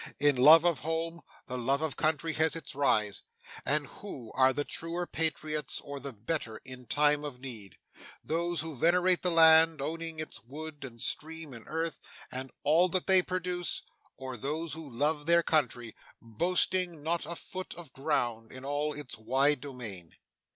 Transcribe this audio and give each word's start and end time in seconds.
In 0.19 0.35
love 0.35 0.65
of 0.65 0.79
home, 0.79 1.21
the 1.45 1.59
love 1.59 1.83
of 1.83 1.95
country 1.95 2.33
has 2.33 2.55
its 2.55 2.73
rise; 2.73 3.21
and 3.63 3.85
who 3.85 4.31
are 4.31 4.51
the 4.51 4.63
truer 4.65 5.05
patriots 5.05 5.79
or 5.79 5.99
the 5.99 6.11
better 6.11 6.57
in 6.65 6.87
time 6.87 7.23
of 7.23 7.39
need 7.39 7.77
those 8.23 8.61
who 8.61 8.75
venerate 8.75 9.21
the 9.21 9.29
land, 9.29 9.79
owning 9.79 10.17
its 10.19 10.43
wood, 10.43 10.83
and 10.83 10.99
stream, 11.03 11.53
and 11.53 11.65
earth, 11.67 11.99
and 12.31 12.49
all 12.63 12.89
that 12.89 13.05
they 13.05 13.21
produce? 13.21 13.83
or 14.17 14.37
those 14.37 14.73
who 14.73 14.89
love 14.89 15.27
their 15.27 15.43
country, 15.43 15.95
boasting 16.19 17.03
not 17.03 17.27
a 17.27 17.35
foot 17.35 17.75
of 17.75 17.93
ground 17.93 18.51
in 18.51 18.65
all 18.65 18.95
its 18.95 19.19
wide 19.19 19.61
domain! 19.61 20.13